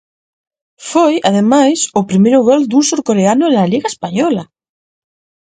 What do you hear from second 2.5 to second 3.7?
dun surcoreano na